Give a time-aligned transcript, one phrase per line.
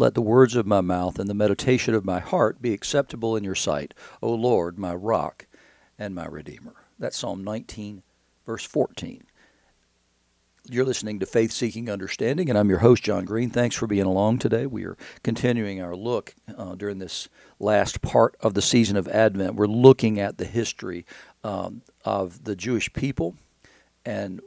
[0.00, 3.44] Let the words of my mouth and the meditation of my heart be acceptable in
[3.44, 5.46] your sight, O Lord, my rock
[5.98, 6.72] and my redeemer.
[6.98, 8.02] That's Psalm 19,
[8.46, 9.24] verse 14.
[10.70, 13.50] You're listening to Faith Seeking Understanding, and I'm your host, John Green.
[13.50, 14.64] Thanks for being along today.
[14.64, 17.28] We are continuing our look uh, during this
[17.58, 19.56] last part of the season of Advent.
[19.56, 21.04] We're looking at the history
[21.44, 23.36] um, of the Jewish people
[24.06, 24.40] and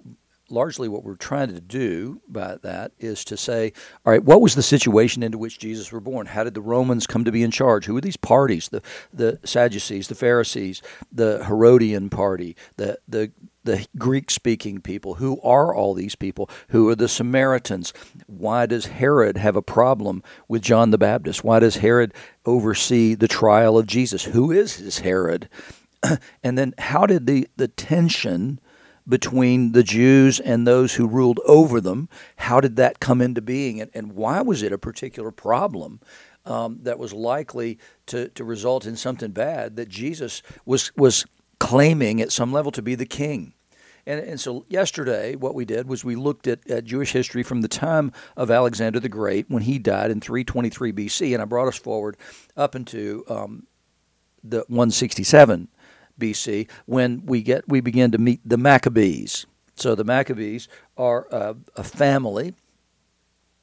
[0.54, 3.74] largely what we're trying to do by that is to say,
[4.06, 6.28] all right, what was the situation into which Jesus were born?
[6.28, 7.86] How did the Romans come to be in charge?
[7.86, 8.70] Who were these parties?
[8.70, 13.32] The the Sadducees, the Pharisees, the Herodian party, the the
[13.64, 15.16] the Greek speaking people.
[15.16, 16.50] Who are all these people?
[16.70, 17.94] Who are the Samaritans?
[18.28, 21.44] Why does Herod have a problem with John the Baptist?
[21.44, 22.14] Why does Herod
[22.46, 24.26] oversee the trial of Jesus?
[24.26, 25.50] Who is this Herod?
[26.44, 28.60] and then how did the, the tension
[29.08, 32.10] between the Jews and those who ruled over them.
[32.38, 36.00] How did that come into being, and, and why was it a particular problem
[36.46, 41.26] um, that was likely to, to result in something bad that Jesus was was
[41.60, 43.54] claiming at some level to be the king?
[44.06, 47.62] And, and so yesterday, what we did was we looked at, at Jewish history from
[47.62, 51.68] the time of Alexander the Great when he died in 323 BC, and I brought
[51.68, 52.18] us forward
[52.58, 53.66] up into um,
[54.44, 55.70] the 167
[56.20, 59.46] BC when we get we begin to meet the Maccabees.
[59.76, 62.54] So the Maccabees are a, a family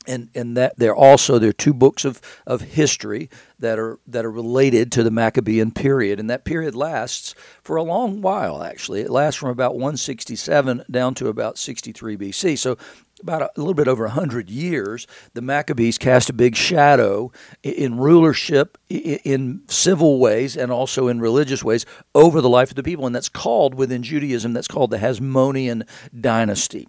[0.07, 4.25] and and that there also there are two books of, of history that are that
[4.25, 8.63] are related to the Maccabean period, and that period lasts for a long while.
[8.63, 12.59] Actually, it lasts from about 167 down to about 63 BC.
[12.59, 12.79] So
[13.21, 17.33] about a, little bit over 100 years, the Maccabees cast a big shadow
[17.63, 22.83] in rulership, in civil ways, and also in religious ways over the life of the
[22.83, 23.07] people.
[23.07, 25.87] And that's called, within Judaism, that's called the Hasmonean
[26.19, 26.89] dynasty.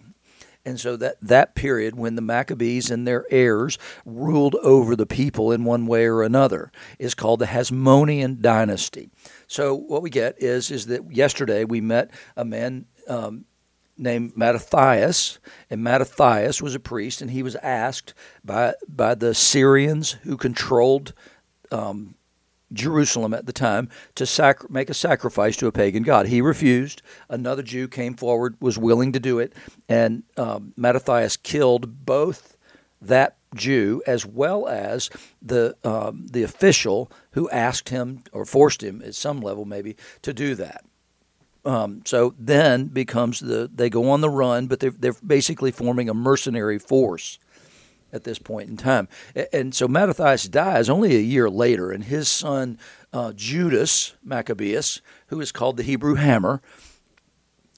[0.64, 5.50] And so that, that period when the Maccabees and their heirs ruled over the people
[5.50, 9.10] in one way or another is called the Hasmonean dynasty.
[9.48, 13.44] So what we get is is that yesterday we met a man um,
[13.96, 15.38] named Mattathias,
[15.70, 18.14] and Mattathias was a priest, and he was asked
[18.44, 21.12] by by the Syrians who controlled
[21.70, 22.14] um,
[22.72, 26.26] Jerusalem at the time to sac- make a sacrifice to a pagan god.
[26.26, 27.02] He refused.
[27.28, 29.52] Another Jew came forward, was willing to do it,
[29.88, 32.56] and um, Mattathias killed both
[33.00, 35.10] that Jew as well as
[35.42, 40.32] the um, the official who asked him or forced him at some level maybe to
[40.32, 40.84] do that.
[41.64, 46.08] Um, so then becomes the they go on the run, but they're they're basically forming
[46.08, 47.38] a mercenary force
[48.12, 49.08] at this point in time.
[49.52, 52.78] And so Mattathias dies only a year later, and his son
[53.12, 56.60] uh, Judas Maccabeus, who is called the Hebrew Hammer,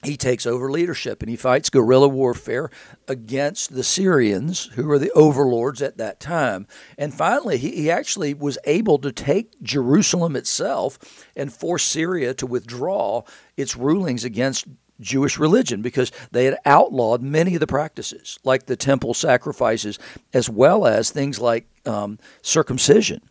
[0.05, 2.69] he takes over leadership and he fights guerrilla warfare
[3.07, 6.67] against the Syrians, who were the overlords at that time.
[6.97, 10.99] And finally, he, he actually was able to take Jerusalem itself
[11.35, 13.23] and force Syria to withdraw
[13.57, 14.65] its rulings against
[14.99, 19.99] Jewish religion because they had outlawed many of the practices, like the temple sacrifices,
[20.33, 23.21] as well as things like um, circumcision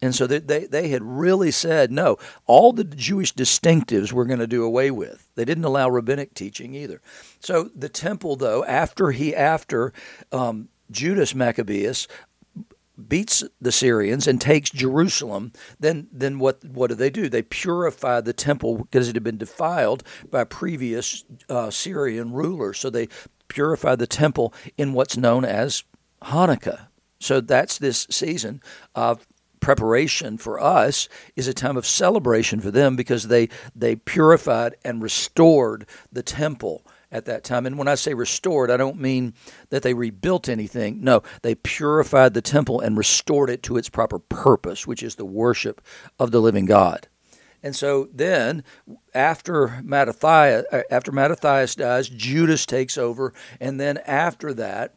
[0.00, 4.38] and so they, they, they had really said, no, all the Jewish distinctives we're going
[4.38, 5.28] to do away with.
[5.34, 7.00] They didn't allow rabbinic teaching either.
[7.40, 9.92] So the temple, though, after he, after
[10.30, 12.06] um, Judas Maccabeus
[13.08, 17.28] beats the Syrians and takes Jerusalem, then then what what do they do?
[17.28, 22.78] They purify the temple because it had been defiled by previous uh, Syrian rulers.
[22.78, 23.08] So they
[23.46, 25.84] purify the temple in what's known as
[26.22, 26.88] Hanukkah.
[27.20, 28.62] So that's this season
[28.94, 29.26] of
[29.68, 35.02] preparation for us is a time of celebration for them because they they purified and
[35.02, 37.66] restored the temple at that time.
[37.66, 39.34] And when I say restored, I don't mean
[39.68, 41.04] that they rebuilt anything.
[41.04, 45.26] No, they purified the temple and restored it to its proper purpose, which is the
[45.26, 45.82] worship
[46.18, 47.06] of the living God.
[47.62, 48.64] And so then,
[49.12, 54.94] after Mattathias, uh, after Mattathias dies, Judas takes over, and then after that,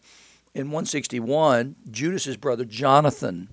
[0.53, 3.50] in 161, Judas's brother Jonathan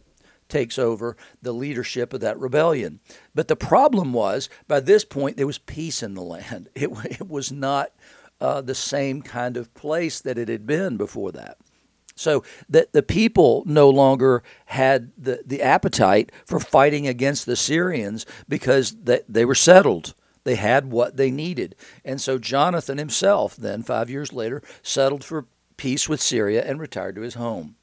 [0.49, 3.01] takes over the leadership of that rebellion.
[3.35, 6.69] But the problem was, by this point, there was peace in the land.
[6.75, 7.93] It, it was not
[8.41, 11.59] uh, the same kind of place that it had been before that.
[12.15, 18.27] So that the people no longer had the, the appetite for fighting against the Syrians
[18.49, 20.15] because they, they were settled.
[20.45, 21.77] They had what they needed.
[22.05, 25.47] And so Jonathan himself, then five years later, settled for
[25.77, 27.77] peace with Syria and retired to his home.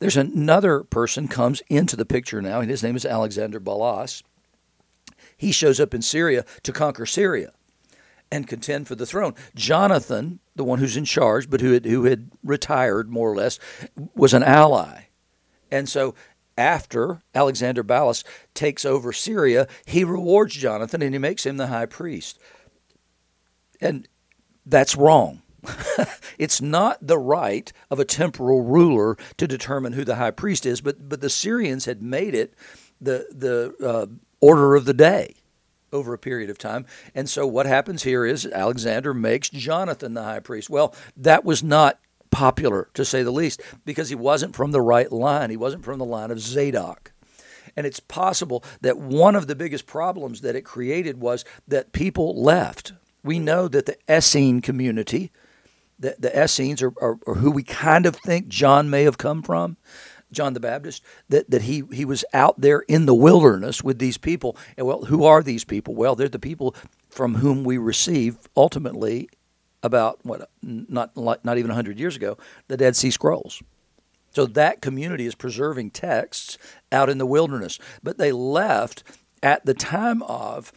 [0.00, 4.22] There's another person comes into the picture now, and his name is Alexander Balas.
[5.36, 7.52] He shows up in Syria to conquer Syria
[8.32, 9.34] and contend for the throne.
[9.54, 13.58] Jonathan, the one who's in charge, but who had, who had retired more or less,
[14.14, 15.04] was an ally.
[15.70, 16.14] And so
[16.56, 18.24] after Alexander Balas
[18.54, 22.38] takes over Syria, he rewards Jonathan and he makes him the high priest.
[23.80, 24.08] And
[24.64, 25.42] that's wrong.
[26.38, 30.80] it's not the right of a temporal ruler to determine who the high priest is,
[30.80, 32.54] but but the Syrians had made it
[33.00, 34.06] the the uh,
[34.40, 35.34] order of the day
[35.92, 36.86] over a period of time.
[37.14, 40.70] And so what happens here is Alexander makes Jonathan the high priest.
[40.70, 41.98] Well, that was not
[42.30, 45.50] popular to say the least because he wasn't from the right line.
[45.50, 47.12] He wasn't from the line of Zadok.
[47.76, 52.40] And it's possible that one of the biggest problems that it created was that people
[52.40, 52.92] left.
[53.22, 55.30] We know that the Essene community,
[56.00, 59.76] the, the Essenes are, are who we kind of think John may have come from.
[60.32, 64.16] John the Baptist, that, that he, he was out there in the wilderness with these
[64.16, 64.56] people.
[64.76, 65.94] And well, who are these people?
[65.94, 66.74] Well, they're the people
[67.08, 69.28] from whom we receive ultimately
[69.82, 72.36] about what not not even 100 years ago
[72.68, 73.62] the Dead Sea Scrolls.
[74.32, 76.58] So that community is preserving texts
[76.92, 79.02] out in the wilderness, but they left
[79.42, 80.72] at the time of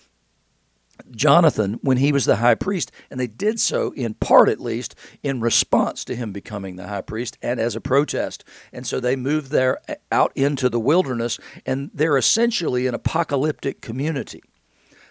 [1.15, 4.95] Jonathan when he was the high priest, and they did so in part at least
[5.21, 8.43] in response to him becoming the high priest and as a protest.
[8.71, 13.81] And so they moved there uh, out into the wilderness, and they're essentially an apocalyptic
[13.81, 14.43] community.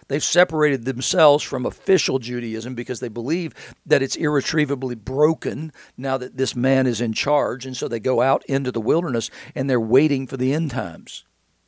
[0.07, 3.53] They've separated themselves from official Judaism because they believe
[3.85, 7.65] that it's irretrievably broken now that this man is in charge.
[7.65, 11.23] And so they go out into the wilderness and they're waiting for the end times.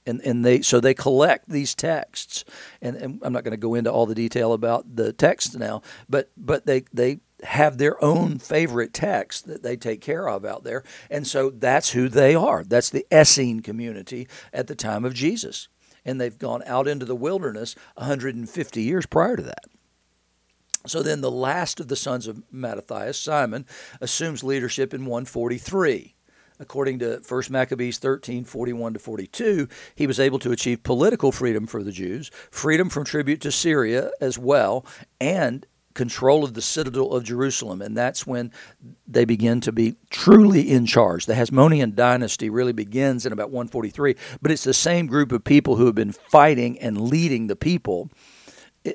[0.06, 2.46] And, and they so they collect these texts,
[2.80, 5.82] and, and I'm not going to go into all the detail about the texts now,
[6.08, 10.64] but but they they have their own favorite text that they take care of out
[10.64, 10.84] there.
[11.10, 12.64] And so that's who they are.
[12.64, 15.68] That's the Essene community at the time of Jesus
[16.06, 19.66] and they've gone out into the wilderness 150 years prior to that.
[20.86, 23.66] So then the last of the sons of Mattathias, Simon,
[24.00, 26.16] assumes leadership in 143.
[26.60, 31.68] According to 1 Maccabees 13, 41 to 42, he was able to achieve political freedom
[31.68, 34.86] for the Jews, freedom from tribute to Syria as well,
[35.20, 38.52] and control of the citadel of Jerusalem, and that's when
[39.08, 41.26] they begin to be truly in charge.
[41.26, 45.78] The Hasmonean dynasty really begins in about 143, but it's the same group of people
[45.78, 48.12] who have been fighting and leading the people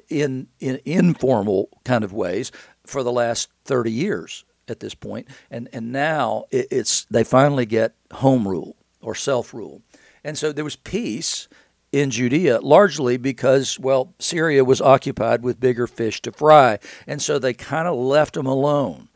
[0.08, 2.52] in, in informal kind of ways
[2.86, 7.94] for the last 30 years at this point, and and now it's they finally get
[8.12, 9.82] home rule or self rule,
[10.24, 11.48] and so there was peace
[11.92, 16.78] in Judea, largely because, well, Syria was occupied with bigger fish to fry.
[17.06, 19.08] And so they kind of left them alone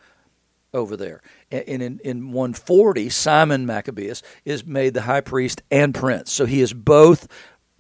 [0.73, 1.23] over there.
[1.53, 6.33] And in, in 140, Simon Maccabeus is made the high priest and prince.
[6.33, 7.29] So he is both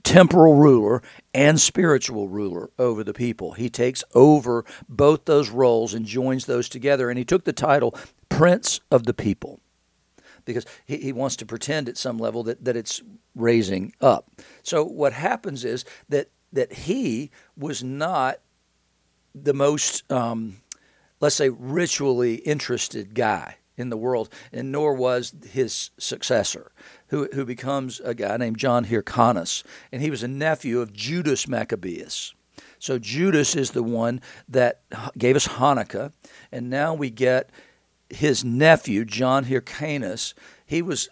[0.05, 1.03] temporal ruler
[1.33, 3.53] and spiritual ruler over the people.
[3.53, 7.11] He takes over both those roles and joins those together.
[7.11, 7.97] And he took the title
[8.29, 9.61] Prince of the People
[10.45, 13.03] because he, he wants to pretend at some level that, that it's
[13.35, 14.31] raising up.
[14.63, 18.39] So what happens is that that he was not
[19.35, 20.59] the most, um,
[21.21, 26.71] let's say, ritually interested guy in the world, and nor was his successor,
[27.15, 29.63] who, who becomes a guy named John Hyrcanus,
[29.93, 32.35] and he was a nephew of Judas Maccabeus.
[32.81, 34.81] So Judas is the one that
[35.17, 36.13] gave us Hanukkah,
[36.51, 37.51] and now we get
[38.11, 40.35] his nephew, John Hyrcanus,
[40.67, 41.09] he was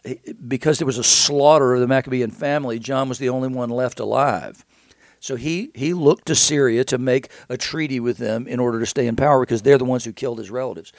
[0.49, 2.81] because there was a slaughter of the Maccabean family.
[2.81, 4.65] John was the only one left alive.
[5.22, 8.86] So he, he looked to Syria to make a treaty with them in order to
[8.86, 10.93] stay in power because they're the ones who killed his relatives.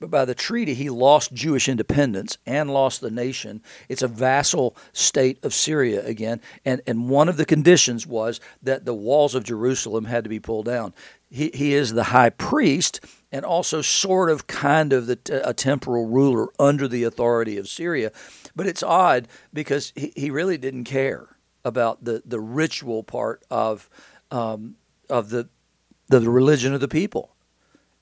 [0.00, 3.62] But by the treaty, he lost Jewish independence and lost the nation.
[3.88, 6.40] It's a vassal state of Syria again.
[6.64, 10.40] And, and one of the conditions was that the walls of Jerusalem had to be
[10.40, 10.92] pulled down.
[11.30, 12.98] He, he is the high priest
[13.30, 18.10] and also sort of kind of the, a temporal ruler under the authority of Syria.
[18.56, 21.28] But it's odd because he, he really didn't care
[21.68, 23.88] about the, the ritual part of,
[24.32, 24.74] um,
[25.08, 25.48] of the,
[26.08, 27.36] the religion of the people.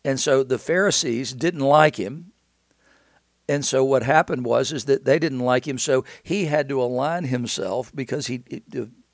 [0.05, 2.33] And so the Pharisees didn't like him.
[3.49, 6.83] And so what happened was is that they didn't like him, so he had to
[6.83, 8.43] align himself because he,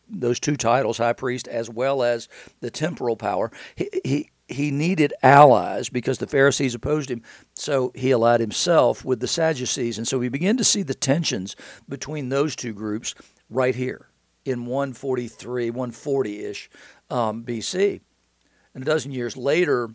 [0.08, 2.28] those two titles, high priest as well as
[2.60, 3.50] the temporal power.
[3.74, 7.22] He, he he needed allies because the Pharisees opposed him.
[7.54, 9.96] So he allied himself with the Sadducees.
[9.96, 11.56] And so we begin to see the tensions
[11.88, 13.14] between those two groups
[13.48, 14.08] right here
[14.44, 16.70] in 143, 140 ish
[17.10, 18.00] um, BC.
[18.74, 19.90] And a dozen years later,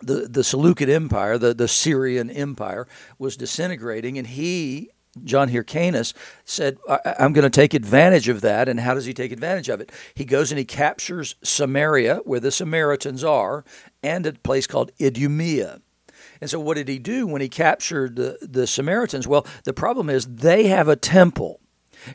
[0.00, 2.86] the, the Seleucid Empire, the, the Syrian Empire,
[3.18, 4.90] was disintegrating, and he
[5.24, 6.14] John Hyrcanus
[6.44, 8.68] said, I'm going to take advantage of that.
[8.68, 9.90] And how does he take advantage of it?
[10.14, 13.64] He goes and he captures Samaria, where the Samaritans are,
[14.02, 15.80] and a place called Idumea.
[16.40, 19.26] And so, what did he do when he captured the, the Samaritans?
[19.26, 21.60] Well, the problem is they have a temple.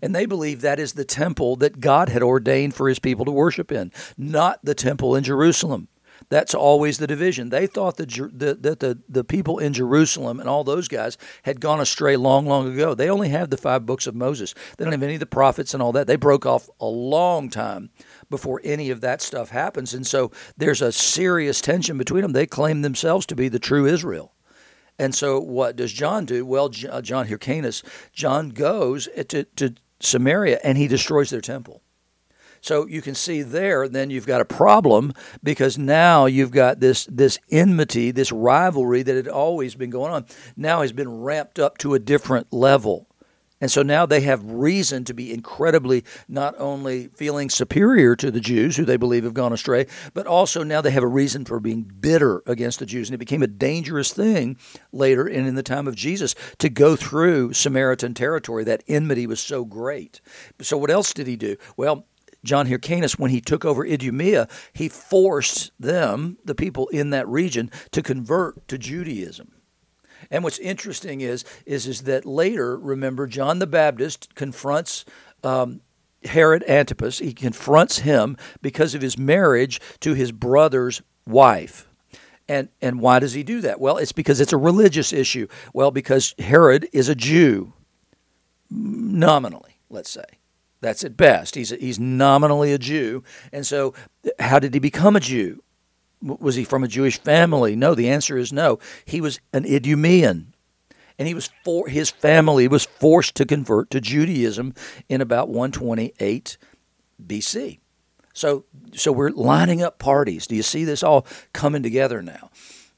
[0.02, 3.32] And they believe that is the temple that God had ordained for his people to
[3.32, 5.88] worship in, not the temple in Jerusalem.
[6.30, 7.50] That's always the division.
[7.50, 11.60] They thought that the, the, the, the people in Jerusalem and all those guys had
[11.60, 12.94] gone astray long, long ago.
[12.94, 14.54] They only have the five books of Moses.
[14.78, 16.08] They don't have any of the prophets and all that.
[16.08, 17.90] They broke off a long time
[18.30, 19.94] before any of that stuff happens.
[19.94, 22.34] And so there's a serious tension between them.
[22.34, 24.34] They claim themselves to be the true Israel.
[25.00, 26.46] And so what does John do?
[26.46, 27.84] Well, uh, John Hyrcanus,
[28.14, 29.74] John goes to, to
[30.04, 31.82] Samaria and he destroys their temple.
[32.62, 35.12] So you can see there, then you've got a problem
[35.44, 40.26] because now you've got this this enmity, this rivalry that had always been going on,
[40.56, 43.10] now has been ramped up to a different level.
[43.64, 48.42] And so now they have reason to be incredibly not only feeling superior to the
[48.42, 51.62] Jews, who they believe have gone astray, but also now they have a reason for
[51.62, 53.08] being bitter against the Jews.
[53.08, 54.58] And it became a dangerous thing
[54.92, 58.66] later and in the time of Jesus to go through Samaritan territory.
[58.66, 60.20] That enmity was so great.
[60.60, 61.56] So, what else did he do?
[61.78, 62.06] Well,
[62.44, 67.72] John Hyrcanus, when he took over Idumea, he forced them, the people in that region,
[67.92, 69.54] to convert to Judaism.
[70.34, 75.06] And what's interesting is, is, is that later, remember, John the Baptist confronts
[75.44, 75.82] um,
[76.26, 77.20] Herod Antipas.
[77.20, 81.88] He confronts him because of his marriage to his brother's wife.
[82.50, 83.80] And, and why does he do that?
[83.80, 85.48] Well, it's because it's a religious issue.
[85.72, 87.74] Well, because Herod is a Jew,
[88.72, 90.26] nominally, let's say.
[90.82, 91.54] That's at best.
[91.54, 93.24] He's, he's nominally a Jew.
[93.52, 93.94] And so,
[94.40, 95.62] how did he become a Jew?
[96.24, 97.76] Was he from a Jewish family?
[97.76, 98.80] No, the answer is no.
[99.06, 100.54] He was an Idumean.
[101.20, 104.74] And he was for his family was forced to convert to Judaism
[105.10, 106.58] in about 128
[107.24, 107.80] BC.
[108.34, 110.48] So so we're lining up parties.
[110.48, 112.50] Do you see this all coming together now?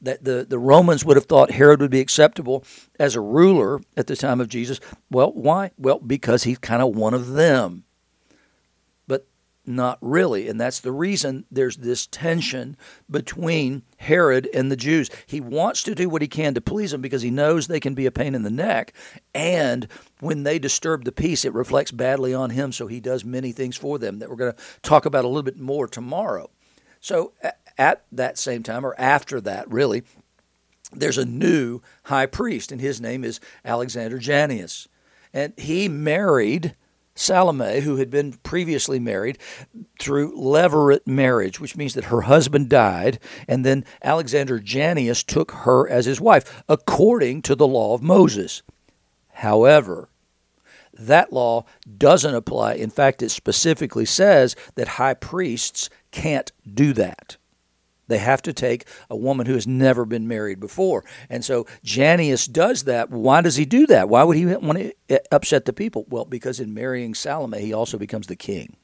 [0.02, 2.64] That the, the Romans would have thought Herod would be acceptable
[3.00, 4.80] as a ruler at the time of Jesus.
[5.10, 5.72] Well, why?
[5.78, 7.85] Well, because he's kind of one of them
[9.68, 10.48] not really.
[10.48, 12.78] And that's the reason there's this tension
[13.10, 15.10] between Herod and the Jews.
[15.26, 17.94] He wants to do what he can to please them because he knows they can
[17.94, 18.94] be a pain in the neck.
[19.34, 19.88] And
[20.20, 22.72] when they disturb the peace, it reflects badly on him.
[22.72, 25.44] So he does many things for them that we're going to talk about a little
[25.44, 26.50] bit more tomorrow.
[27.00, 27.34] So
[27.78, 30.04] at that same time, or after that, really,
[30.92, 34.88] there's a new high priest, and his name is Alexander Jannaeus.
[35.34, 36.76] And he married
[37.16, 39.38] Salome, who had been previously married
[40.00, 45.88] through levirate marriage, which means that her husband died, and then Alexander Jannaeus took her
[45.88, 48.64] as his wife, according to the law of Moses.
[49.30, 50.10] However,
[50.94, 51.66] that law
[51.98, 52.74] doesn't apply.
[52.74, 57.38] In fact, it specifically says that high priests can't do that.
[58.08, 61.04] They have to take a woman who has never been married before.
[61.30, 63.10] And so Jannaeus does that.
[63.10, 64.10] Why does he do that?
[64.10, 66.06] Why would he want to upset the people?
[66.10, 68.76] Well, because in marrying Salome, he also becomes the king.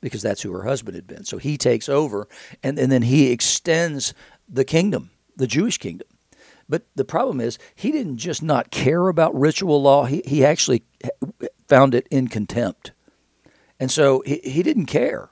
[0.00, 1.24] Because that's who her husband had been.
[1.24, 2.28] So he takes over
[2.62, 4.14] and, and then he extends
[4.48, 6.08] the kingdom, the Jewish kingdom.
[6.68, 10.82] But the problem is, he didn't just not care about ritual law, he, he actually
[11.02, 12.92] uh, found it in contempt.
[13.80, 15.30] And so he, he didn't care.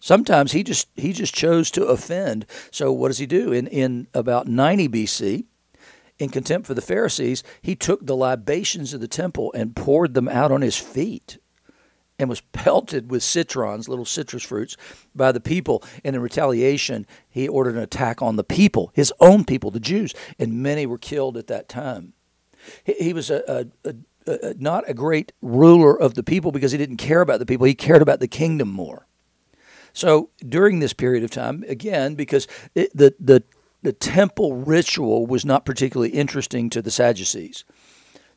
[0.00, 2.46] Sometimes he just he just chose to offend.
[2.70, 3.52] So what does he do?
[3.52, 5.44] In in about 90 BC,
[6.18, 10.28] in contempt for the Pharisees, he took the libations of the temple and poured them
[10.28, 11.38] out on his feet
[12.18, 14.76] and was pelted with citrons, little citrus fruits,
[15.14, 15.82] by the people.
[16.04, 20.14] And in retaliation, he ordered an attack on the people, his own people, the Jews,
[20.38, 22.12] and many were killed at that time.
[22.84, 23.94] He, he was a, a,
[24.26, 27.66] a, not a great ruler of the people because he didn't care about the people,
[27.66, 29.06] he cared about the kingdom more.
[29.98, 33.42] So during this period of time, again, because it, the, the,
[33.82, 37.64] the temple ritual was not particularly interesting to the Sadducees.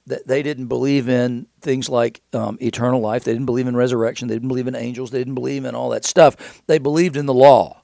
[0.07, 3.25] That they didn't believe in things like um, eternal life.
[3.25, 4.27] They didn't believe in resurrection.
[4.27, 5.11] They didn't believe in angels.
[5.11, 6.63] They didn't believe in all that stuff.
[6.65, 7.83] They believed in the law.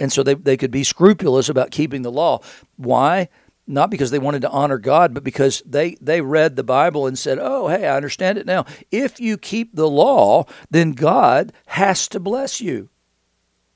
[0.00, 2.40] And so they, they could be scrupulous about keeping the law.
[2.76, 3.28] Why?
[3.66, 7.18] Not because they wanted to honor God, but because they, they read the Bible and
[7.18, 8.64] said, Oh, hey, I understand it now.
[8.90, 12.88] If you keep the law, then God has to bless you.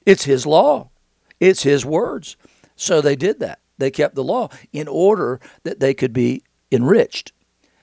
[0.06, 0.90] It's His law,
[1.38, 2.36] it's His words.
[2.76, 3.60] So they did that.
[3.78, 7.32] They kept the law in order that they could be enriched.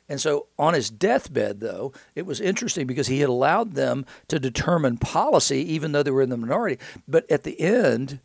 [0.10, 4.40] And so on his deathbed, though, it was interesting because he had allowed them to
[4.40, 6.80] determine policy, even though they were in the minority.
[7.08, 8.20] But at the end,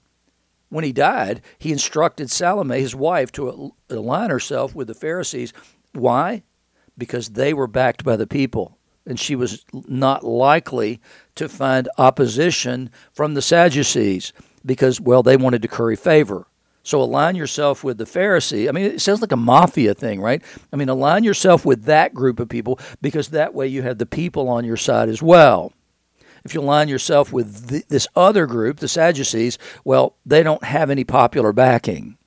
[0.72, 5.52] when he died, he instructed Salome, his wife, to align herself with the Pharisees.
[5.92, 6.42] Why?
[6.96, 10.98] Because they were backed by the people, and she was not likely
[11.34, 14.32] to find opposition from the Sadducees
[14.64, 16.46] because, well, they wanted to curry favor.
[16.84, 18.66] So align yourself with the Pharisee.
[18.66, 20.42] I mean, it sounds like a mafia thing, right?
[20.72, 24.06] I mean, align yourself with that group of people because that way you have the
[24.06, 25.72] people on your side as well.
[26.44, 30.90] If you align yourself with the, this other group, the Sadducees, well, they don't have
[30.90, 32.18] any popular backing.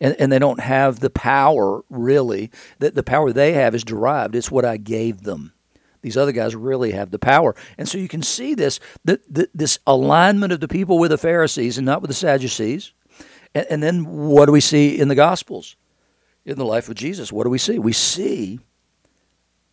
[0.00, 2.50] And, and they don't have the power, really.
[2.78, 4.36] That the power they have is derived.
[4.36, 5.52] It's what I gave them.
[6.02, 7.56] These other guys really have the power.
[7.76, 9.20] And so you can see this, that,
[9.52, 12.92] this alignment of the people with the Pharisees and not with the Sadducees
[13.54, 15.76] and, and then what do we see in the Gospels?
[16.44, 17.78] In the life of Jesus, what do we see?
[17.78, 18.60] We see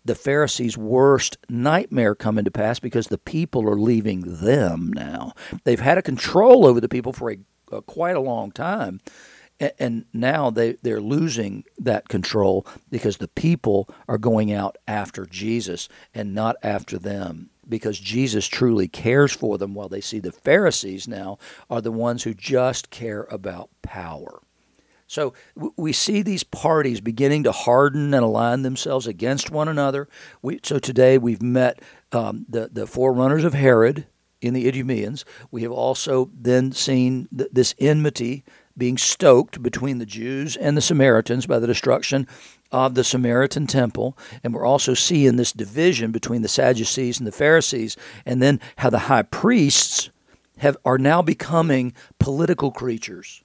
[0.06, 5.34] the Pharisees' worst nightmare coming to pass because the people are leaving them now.
[5.64, 7.38] They've had a control over the people for a,
[7.72, 9.02] a quite a long time,
[9.60, 15.26] and, and now they, they're losing that control because the people are going out after
[15.26, 20.32] Jesus and not after them because Jesus truly cares for them, while they see the
[20.32, 21.38] Pharisees now
[21.70, 24.42] are the ones who just care about power.
[25.08, 25.34] So
[25.76, 30.08] we see these parties beginning to harden and align themselves against one another.
[30.42, 31.82] We, so today we've met
[32.12, 34.08] um, the, the forerunners of Herod
[34.42, 35.24] in the Idumeans.
[35.52, 38.44] We have also then seen th- this enmity
[38.78, 42.28] being stoked between the Jews and the Samaritans by the destruction
[42.72, 44.18] of the Samaritan temple.
[44.44, 47.96] And we're also seeing this division between the Sadducees and the Pharisees,
[48.26, 50.10] and then how the high priests
[50.58, 53.45] have, are now becoming political creatures.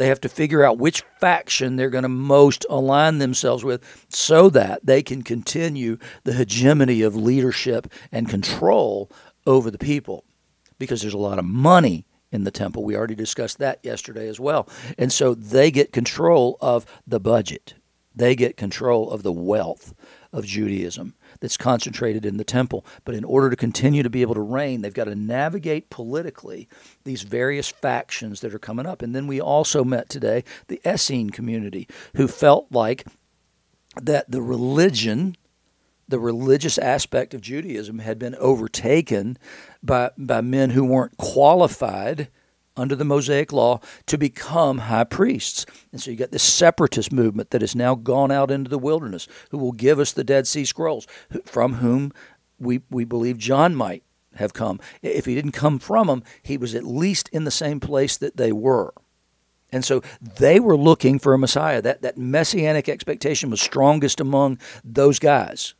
[0.00, 4.48] They have to figure out which faction they're going to most align themselves with so
[4.48, 9.10] that they can continue the hegemony of leadership and control
[9.46, 10.24] over the people.
[10.78, 12.82] Because there's a lot of money in the temple.
[12.82, 14.66] We already discussed that yesterday as well.
[14.96, 17.74] And so they get control of the budget.
[18.14, 19.92] They get control of the wealth
[20.32, 22.84] of Judaism that's concentrated in the temple.
[23.04, 26.68] But in order to continue to be able to reign, they've got to navigate politically
[27.04, 29.02] these various factions that are coming up.
[29.02, 33.06] And then we also met today the Essene community who felt like
[34.00, 35.36] that the religion
[36.10, 39.38] the religious aspect of Judaism had been overtaken
[39.80, 42.28] by, by men who weren't qualified
[42.80, 45.66] under the Mosaic law to become high priests.
[45.92, 49.28] And so you got this separatist movement that has now gone out into the wilderness,
[49.50, 51.06] who will give us the Dead Sea Scrolls,
[51.44, 52.12] from whom
[52.58, 54.02] we, we believe John might
[54.36, 54.80] have come.
[55.02, 58.36] If he didn't come from them, he was at least in the same place that
[58.36, 58.94] they were.
[59.72, 61.80] And so they were looking for a Messiah.
[61.82, 65.74] That, that messianic expectation was strongest among those guys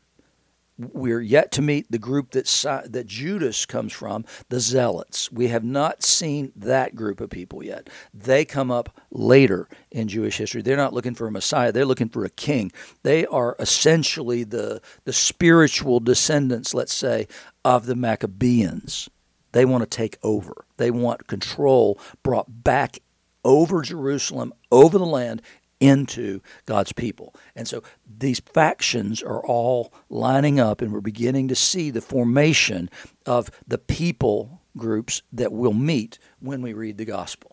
[0.93, 2.47] we're yet to meet the group that
[2.89, 5.31] that Judas comes from, the Zealots.
[5.31, 7.89] We have not seen that group of people yet.
[8.15, 10.63] They come up later in Jewish history.
[10.63, 11.73] They're not looking for a Messiah.
[11.73, 12.73] They're looking for a king.
[13.03, 17.29] They are essentially the the spiritual descendants, let's say,
[17.65, 19.09] of the Maccabeans.
[19.53, 20.65] They want to take over.
[20.77, 23.01] They want control brought back
[23.45, 25.43] over Jerusalem, over the land,
[25.81, 27.35] into God's people.
[27.57, 32.91] And so these factions are all lining up, and we're beginning to see the formation
[33.27, 37.50] of the people groups that will meet when we read the gospel.